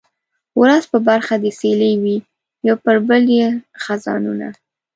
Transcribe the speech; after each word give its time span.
ورځ 0.61 0.83
په 0.91 0.97
برخه 1.07 1.33
د 1.39 1.45
سیلۍ 1.59 1.93
وي 2.03 2.17
یو 2.67 2.75
پر 2.85 2.95
بل 3.07 3.23
یې 3.37 3.47
خزانونه 3.83 4.47